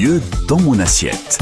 mieux 0.00 0.22
dans 0.48 0.58
mon 0.58 0.78
assiette 0.78 1.38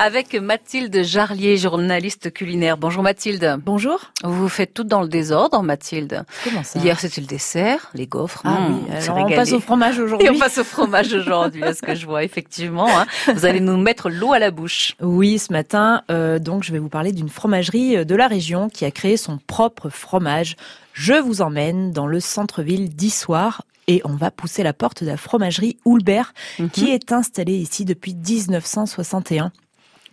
avec 0.00 0.34
Mathilde 0.34 1.02
Jarlier, 1.02 1.56
journaliste 1.56 2.32
culinaire. 2.32 2.76
Bonjour 2.76 3.02
Mathilde. 3.02 3.58
Bonjour. 3.64 4.12
Vous 4.22 4.42
vous 4.42 4.48
faites 4.48 4.72
tout 4.72 4.84
dans 4.84 5.02
le 5.02 5.08
désordre, 5.08 5.60
Mathilde. 5.62 6.24
Comment 6.44 6.62
ça 6.62 6.78
Hier 6.78 7.00
c'était 7.00 7.20
le 7.20 7.26
dessert, 7.26 7.90
les 7.94 8.06
gaufres. 8.06 8.42
Ah 8.44 8.68
oui, 8.68 8.76
alors 8.92 9.26
on 9.26 9.34
passe 9.34 9.52
au 9.52 9.58
fromage 9.58 9.98
aujourd'hui. 9.98 10.28
Et 10.28 10.30
on 10.30 10.38
passe 10.38 10.58
au 10.58 10.64
fromage 10.64 11.12
aujourd'hui, 11.12 11.62
est 11.62 11.74
ce 11.74 11.82
que 11.82 11.96
je 11.96 12.06
vois 12.06 12.22
effectivement. 12.22 12.88
Hein. 12.88 13.06
Vous 13.34 13.44
allez 13.44 13.58
nous 13.58 13.76
mettre 13.76 14.08
l'eau 14.08 14.32
à 14.32 14.38
la 14.38 14.52
bouche. 14.52 14.94
Oui, 15.00 15.38
ce 15.40 15.52
matin, 15.52 16.02
euh, 16.12 16.38
donc 16.38 16.62
je 16.62 16.70
vais 16.70 16.78
vous 16.78 16.88
parler 16.88 17.10
d'une 17.10 17.28
fromagerie 17.28 17.96
euh, 17.96 18.04
de 18.04 18.14
la 18.14 18.28
région 18.28 18.68
qui 18.68 18.84
a 18.84 18.92
créé 18.92 19.16
son 19.16 19.38
propre 19.48 19.88
fromage. 19.88 20.56
Je 20.92 21.14
vous 21.14 21.42
emmène 21.42 21.92
dans 21.92 22.06
le 22.06 22.20
centre-ville 22.20 22.88
d'Issoire 22.88 23.62
et 23.88 24.00
on 24.04 24.14
va 24.14 24.30
pousser 24.30 24.62
la 24.62 24.72
porte 24.72 25.02
de 25.02 25.08
la 25.08 25.16
fromagerie 25.16 25.76
Houlbert 25.84 26.32
mhm. 26.60 26.70
qui 26.70 26.90
est 26.90 27.10
installée 27.10 27.56
ici 27.56 27.84
depuis 27.84 28.14
1961. 28.14 29.50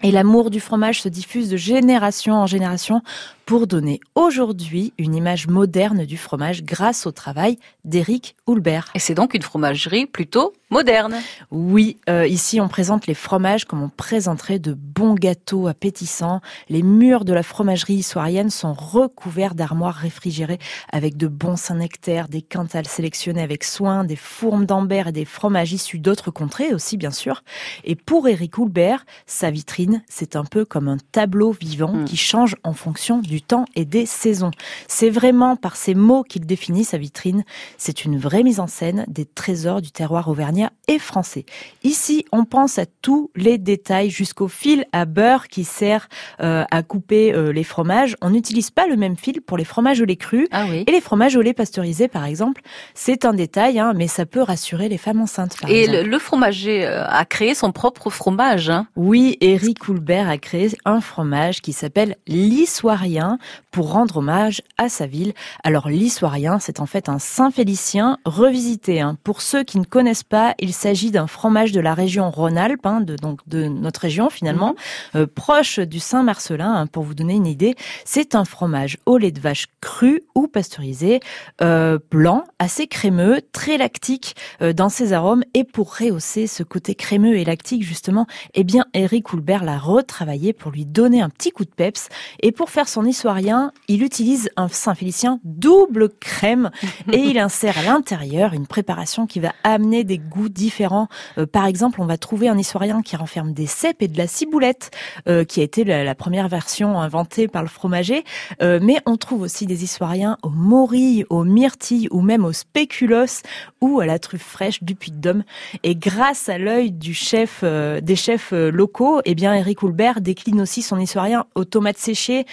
Et 0.02 0.12
l'amour 0.12 0.50
du 0.50 0.60
fromage 0.60 1.02
se 1.02 1.10
diffuse 1.10 1.50
de 1.50 1.58
génération 1.58 2.34
en 2.34 2.48
génération 2.48 3.02
pour 3.46 3.68
donner 3.68 4.00
aujourd'hui 4.16 4.94
une 4.98 5.14
image 5.14 5.48
moderne 5.48 6.06
du 6.06 6.18
fromage 6.18 6.64
grâce 6.64 7.06
au 7.06 7.12
travail 7.12 7.60
d'Éric 7.84 8.36
Houlbert. 8.48 8.90
Et 8.96 9.00
c'est 9.00 9.14
donc 9.14 9.36
une 9.36 9.44
fromagerie 9.44 10.08
plutôt 10.08 10.54
moderne. 10.72 11.16
Oui, 11.52 11.98
euh, 12.10 12.28
ici 12.28 12.60
on 12.60 12.68
présente 12.68 13.06
les 13.06 13.14
fromages 13.14 13.66
comme 13.66 13.84
on 13.84 13.90
présenterait 13.90 14.58
de 14.58 14.74
bons 14.74 15.14
gâteaux 15.14 15.68
appétissants. 15.68 16.42
Les 16.70 16.82
murs 16.82 17.24
de 17.24 17.34
la 17.34 17.44
fromagerie 17.44 17.96
issoirienne 17.96 18.50
sont 18.50 18.74
recouverts 18.74 19.54
d'armoires 19.54 19.96
réfrigérées 19.96 20.60
avec 20.92 21.16
de 21.16 21.28
bons 21.28 21.56
Saint-Nectaire, 21.56 22.28
des 22.28 22.42
quintales 22.42 22.88
sélectionnés 22.88 23.44
avec 23.44 23.64
soin, 23.64 24.04
des 24.04 24.16
fourmes 24.16 24.66
d'ambert 24.66 25.08
et 25.08 25.12
des 25.12 25.26
fromages 25.26 25.72
issus 25.72 26.00
d'autres 26.00 26.32
contrées 26.32 26.74
aussi 26.74 26.98
bien 26.98 27.12
sûr. 27.12 27.44
Et 27.84 27.96
pour 27.96 28.28
Éric 28.28 28.58
Houlbert, 28.58 29.06
sa 29.28 29.52
vitrine, 29.52 30.04
c'est 30.10 30.36
un 30.36 30.46
peu 30.46 30.66
comme 30.66 30.88
un 30.88 30.98
tableau 31.12 31.52
vivant 31.52 31.94
hmm. 31.94 32.06
qui 32.06 32.18
change 32.18 32.56
en 32.64 32.74
fonction 32.74 33.20
du 33.20 33.35
temps 33.42 33.66
et 33.76 33.86
des 33.86 34.06
saisons. 34.06 34.52
C'est 34.88 35.10
vraiment 35.10 35.56
par 35.56 35.76
ces 35.76 35.94
mots 35.94 36.24
qu'il 36.24 36.46
définit 36.46 36.84
sa 36.84 36.98
vitrine. 36.98 37.44
C'est 37.78 38.06
une 38.06 38.18
vraie 38.18 38.44
mise 38.44 38.60
en 38.60 38.68
scène 38.68 39.06
des 39.08 39.26
trésors 39.26 39.82
du 39.82 39.92
terroir 39.92 40.28
auvergnat 40.28 40.72
et 40.88 41.00
français. 41.00 41.46
Ici, 41.84 42.26
on 42.32 42.46
pense 42.46 42.80
à 42.80 42.86
tous 42.86 43.32
les 43.36 43.58
détails 43.58 44.10
jusqu'au 44.10 44.48
fil 44.48 44.86
à 44.92 45.06
beurre 45.06 45.48
qui 45.48 45.64
sert 45.64 46.08
euh, 46.42 46.64
à 46.70 46.84
couper 46.84 47.34
euh, 47.34 47.52
les 47.52 47.64
fromages. 47.64 48.16
On 48.22 48.30
n'utilise 48.30 48.72
pas 48.72 48.88
le 48.88 48.96
même 48.96 49.18
fil 49.18 49.42
pour 49.42 49.58
les 49.58 49.66
fromages 49.66 50.02
au 50.02 50.06
lait 50.06 50.16
cru 50.16 50.48
ah 50.52 50.66
et 50.74 50.92
les 50.92 51.02
fromages 51.02 51.36
au 51.36 51.42
lait 51.42 51.54
pasteurisé, 51.54 52.08
par 52.08 52.26
exemple. 52.26 52.62
C'est 52.94 53.26
un 53.26 53.34
détail, 53.34 53.80
hein, 53.80 53.94
mais 53.96 54.08
ça 54.08 54.26
peut 54.26 54.42
rassurer 54.42 54.90
les 54.90 54.98
femmes 54.98 55.22
enceintes. 55.22 55.58
et 55.68 56.04
le, 56.04 56.20
fromager 56.20 56.86
euh, 56.86 57.06
a 57.08 57.26
créé 57.26 57.54
son 57.54 57.72
propre 57.72 58.10
fromage. 58.10 58.70
Hein. 58.70 58.88
Oui, 58.96 59.38
Eric 59.42 59.80
Coulbert 59.80 60.30
a 60.30 60.38
créé 60.38 60.72
un 60.86 61.02
fromage 61.02 61.62
qui 61.62 61.74
s'appelle 61.74 62.16
l'Issoirien 62.28 63.25
pour 63.72 63.92
rendre 63.92 64.18
hommage 64.18 64.62
à 64.78 64.90
sa 64.90 65.06
ville. 65.06 65.34
Alors 65.64 65.90
l'Issoirien, 65.90 66.60
c'est 66.60 66.80
en 66.80 66.86
fait 66.86 67.10
un 67.10 67.20
Saint-Félicien 67.20 68.18
revisité. 68.26 69.02
Hein. 69.02 69.18
Pour 69.24 69.42
ceux 69.42 69.64
qui 69.64 69.80
ne 69.80 69.86
connaissent 69.86 70.24
pas, 70.24 70.56
il 70.60 70.74
s'agit 70.74 71.12
d'un 71.12 71.28
fromage 71.28 71.72
de 71.72 71.80
la 71.80 71.94
région 71.94 72.30
Rhône-Alpes, 72.30 72.86
hein, 72.86 73.02
de, 73.02 73.16
donc 73.16 73.40
de 73.48 73.68
notre 73.68 74.02
région 74.02 74.30
finalement, 74.30 74.76
mhm. 75.14 75.22
euh, 75.22 75.28
proche 75.28 75.80
du 75.80 76.00
Saint-Marcelin. 76.00 76.74
Hein, 76.76 76.88
pour 76.88 77.04
vous 77.04 77.14
donner 77.14 77.34
une 77.36 77.48
idée, 77.48 77.76
c'est 78.06 78.36
un 78.36 78.46
fromage 78.46 78.98
au 79.06 79.18
lait 79.18 79.32
de 79.32 79.40
vache 79.40 79.68
cru 79.82 80.22
ou 80.36 80.48
pasteurisé, 80.48 81.20
euh, 81.62 82.00
blanc, 82.12 82.44
assez 82.60 82.88
crémeux, 82.88 83.42
très 83.52 83.78
lactique 83.78 84.36
euh, 84.62 84.74
dans 84.74 84.90
ses 84.90 85.14
arômes. 85.14 85.44
Et 85.54 85.64
pour 85.64 85.98
rehausser 85.98 86.48
ce 86.48 86.64
côté 86.64 86.96
crémeux 86.96 87.38
et 87.38 87.46
lactique 87.46 87.84
justement, 87.84 88.28
eh 88.54 88.64
bien 88.64 88.86
Eric 88.94 89.34
Houlbert 89.34 89.64
l'a 89.64 89.78
retravaillé 89.78 90.54
pour 90.54 90.72
lui 90.72 90.86
donner 90.86 91.22
un 91.22 91.30
petit 91.30 91.52
coup 91.52 91.66
de 91.66 91.70
peps 91.70 92.10
et 92.42 92.52
pour 92.52 92.70
faire 92.70 92.88
son 92.88 93.06
Soirien, 93.16 93.72
il 93.88 94.04
utilise 94.04 94.50
un 94.58 94.68
Saint-Félicien 94.68 95.40
double 95.44 96.10
crème 96.10 96.70
et 97.12 97.18
il 97.18 97.40
insère 97.40 97.78
à 97.78 97.84
l'intérieur 97.84 98.54
une 98.54 98.68
préparation 98.68 99.26
qui 99.26 99.40
va 99.40 99.54
amener 99.64 100.04
des 100.04 100.18
goûts 100.18 100.50
différents. 100.50 101.08
Euh, 101.38 101.46
par 101.46 101.66
exemple, 101.66 102.02
on 102.02 102.06
va 102.06 102.18
trouver 102.18 102.50
un 102.50 102.58
Issoirien 102.58 103.02
qui 103.02 103.16
renferme 103.16 103.54
des 103.54 103.68
cèpes 103.68 104.02
et 104.02 104.08
de 104.08 104.18
la 104.18 104.28
ciboulette, 104.28 104.92
euh, 105.28 105.46
qui 105.46 105.62
a 105.62 105.64
été 105.64 105.84
la, 105.84 106.16
première 106.16 106.48
version 106.50 107.00
inventée 107.00 107.48
par 107.48 107.62
le 107.62 107.68
fromager. 107.70 108.24
Euh, 108.62 108.80
mais 108.82 108.98
on 109.06 109.16
trouve 109.18 109.42
aussi 109.42 109.66
des 109.66 109.84
Issoiriens 109.84 110.38
au 110.44 110.50
morille, 110.50 111.26
au 111.30 111.44
myrtille 111.44 112.08
ou 112.12 112.22
même 112.22 112.44
au 112.44 112.52
spéculoos 112.52 113.44
ou 113.82 114.02
à 114.02 114.06
la 114.06 114.20
truffe 114.20 114.44
fraîche 114.46 114.84
du 114.84 114.96
Puy-de-Dôme. 114.96 115.44
Et 115.84 115.96
grâce 115.96 116.50
à 116.50 116.58
l'œil 116.58 116.92
du 116.92 117.14
chef, 117.14 117.64
des 117.64 118.16
chefs 118.16 118.52
locaux, 118.52 119.22
eh 119.26 119.36
bien 119.36 119.54
Eric 119.54 119.84
Houlbert 119.84 120.22
décline 120.22 120.62
aussi 120.62 120.82
son 120.82 121.00
Issoirien 121.00 121.46
aux 121.56 121.66
tomates 121.66 121.98
séchées, 121.98 122.46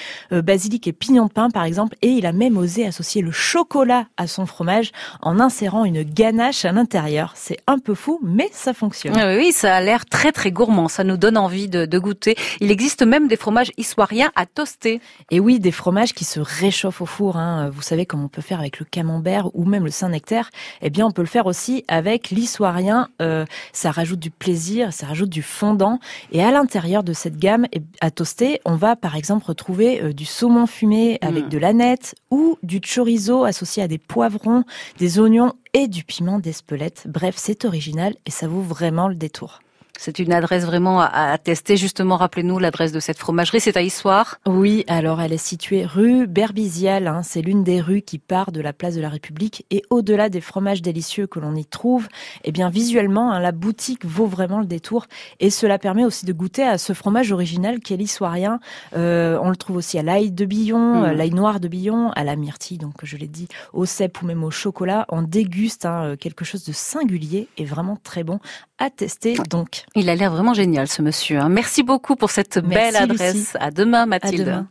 basilic 0.52 0.86
et 0.86 0.92
pignon 0.92 1.24
de 1.24 1.32
pain 1.32 1.48
par 1.48 1.64
exemple, 1.64 1.96
et 2.02 2.08
il 2.08 2.26
a 2.26 2.32
même 2.32 2.58
osé 2.58 2.86
associer 2.86 3.22
le 3.22 3.32
chocolat 3.32 4.04
à 4.18 4.26
son 4.26 4.44
fromage 4.44 4.92
en 5.22 5.40
insérant 5.40 5.86
une 5.86 6.02
ganache 6.02 6.66
à 6.66 6.72
l'intérieur. 6.72 7.32
C'est 7.36 7.56
un 7.66 7.78
peu 7.78 7.94
fou, 7.94 8.20
mais 8.22 8.50
ça 8.52 8.74
fonctionne. 8.74 9.14
Oui, 9.38 9.52
ça 9.52 9.76
a 9.76 9.80
l'air 9.80 10.04
très 10.04 10.30
très 10.30 10.52
gourmand, 10.52 10.88
ça 10.88 11.04
nous 11.04 11.16
donne 11.16 11.38
envie 11.38 11.68
de, 11.68 11.98
goûter. 11.98 12.34
Il 12.60 12.70
existe 12.70 13.02
même 13.02 13.28
des 13.28 13.36
fromages 13.36 13.72
issoiriens 13.78 14.30
à 14.36 14.44
toaster. 14.44 15.00
Et 15.30 15.40
oui, 15.40 15.58
des 15.58 15.70
fromages 15.70 16.12
qui 16.12 16.26
se 16.26 16.40
réchauffent 16.40 17.00
au 17.00 17.06
four. 17.06 17.38
Hein. 17.38 17.70
Vous 17.70 17.80
savez 17.80 18.04
comme 18.04 18.22
on 18.22 18.28
peut 18.28 18.42
faire 18.42 18.60
avec 18.60 18.78
le 18.78 18.84
camembert 18.84 19.48
ou 19.54 19.64
même 19.64 19.84
le 19.84 19.90
Saint-Nectaire. 19.90 20.50
Eh 20.82 20.90
bien, 20.90 21.06
on 21.06 21.12
peut 21.12 21.22
le 21.22 21.28
faire 21.28 21.46
aussi 21.46 21.82
avec 21.88 22.28
l'issoirien. 22.28 23.08
Euh, 23.22 23.46
ça 23.72 23.90
rajoute 23.90 24.18
du 24.18 24.30
plaisir, 24.30 24.92
ça 24.92 25.06
rajoute 25.06 25.30
du 25.30 25.42
fondant. 25.42 25.98
Et 26.30 26.44
à 26.44 26.50
l'intérieur 26.50 27.04
de 27.04 27.14
cette 27.14 27.38
gamme 27.38 27.66
eh, 27.72 27.80
à 28.02 28.10
toaster, 28.10 28.60
on 28.66 28.76
va 28.76 28.96
par 28.96 29.16
exemple 29.16 29.46
retrouver 29.46 30.02
euh, 30.02 30.12
du 30.12 30.26
saumon 30.42 30.66
fumé 30.66 31.18
avec 31.20 31.44
mm. 31.46 31.48
de 31.50 31.58
l'aneth 31.58 32.14
ou 32.32 32.58
du 32.64 32.80
chorizo 32.80 33.44
associé 33.44 33.80
à 33.80 33.86
des 33.86 33.98
poivrons, 33.98 34.64
des 34.98 35.20
oignons 35.20 35.52
et 35.72 35.86
du 35.86 36.02
piment 36.02 36.40
d'Espelette. 36.40 37.04
Bref, 37.06 37.36
c'est 37.38 37.64
original 37.64 38.16
et 38.26 38.32
ça 38.32 38.48
vaut 38.48 38.60
vraiment 38.60 39.06
le 39.06 39.14
détour. 39.14 39.60
C'est 40.04 40.18
une 40.18 40.32
adresse 40.32 40.64
vraiment 40.64 41.00
à, 41.00 41.38
tester. 41.38 41.76
Justement, 41.76 42.16
rappelez-nous 42.16 42.58
l'adresse 42.58 42.90
de 42.90 42.98
cette 42.98 43.18
fromagerie. 43.18 43.60
C'est 43.60 43.76
à 43.76 43.82
Issoire. 43.82 44.40
Oui, 44.46 44.84
alors 44.88 45.20
elle 45.20 45.32
est 45.32 45.36
située 45.36 45.86
rue 45.86 46.26
Berbizial. 46.26 47.06
Hein. 47.06 47.20
C'est 47.22 47.40
l'une 47.40 47.62
des 47.62 47.80
rues 47.80 48.02
qui 48.02 48.18
part 48.18 48.50
de 48.50 48.60
la 48.60 48.72
place 48.72 48.96
de 48.96 49.00
la 49.00 49.08
République. 49.08 49.64
Et 49.70 49.84
au-delà 49.90 50.28
des 50.28 50.40
fromages 50.40 50.82
délicieux 50.82 51.28
que 51.28 51.38
l'on 51.38 51.54
y 51.54 51.64
trouve, 51.64 52.08
eh 52.42 52.50
bien 52.50 52.68
visuellement, 52.68 53.30
hein, 53.30 53.38
la 53.38 53.52
boutique 53.52 54.04
vaut 54.04 54.26
vraiment 54.26 54.58
le 54.58 54.66
détour. 54.66 55.06
Et 55.38 55.50
cela 55.50 55.78
permet 55.78 56.04
aussi 56.04 56.26
de 56.26 56.32
goûter 56.32 56.64
à 56.64 56.78
ce 56.78 56.94
fromage 56.94 57.30
original 57.30 57.78
qui 57.78 57.94
est 57.94 57.96
l'issoirien. 57.96 58.58
Euh, 58.96 59.38
on 59.40 59.50
le 59.50 59.56
trouve 59.56 59.76
aussi 59.76 60.00
à 60.00 60.02
l'ail 60.02 60.32
de 60.32 60.44
Billon, 60.44 61.02
mmh. 61.02 61.12
l'ail 61.12 61.30
noir 61.30 61.60
de 61.60 61.68
Billon, 61.68 62.10
à 62.16 62.24
la 62.24 62.34
myrtille, 62.34 62.78
donc 62.78 62.94
je 63.04 63.16
l'ai 63.16 63.28
dit, 63.28 63.46
au 63.72 63.84
cèpe 63.84 64.20
ou 64.20 64.26
même 64.26 64.42
au 64.42 64.50
chocolat. 64.50 65.06
On 65.10 65.22
déguste 65.22 65.86
hein, 65.86 66.16
quelque 66.18 66.44
chose 66.44 66.64
de 66.64 66.72
singulier 66.72 67.46
et 67.56 67.64
vraiment 67.64 67.96
très 68.02 68.24
bon 68.24 68.40
à 68.78 68.90
tester 68.90 69.34
donc. 69.48 69.84
Il 69.94 70.08
a 70.08 70.14
l'air 70.14 70.30
vraiment 70.30 70.54
génial 70.54 70.88
ce 70.88 71.02
monsieur. 71.02 71.38
Hein. 71.38 71.48
Merci 71.48 71.82
beaucoup 71.82 72.16
pour 72.16 72.30
cette 72.30 72.58
belle 72.58 72.96
adresse. 72.96 73.56
À 73.60 73.70
demain 73.70 74.06
Mathilde. 74.06 74.64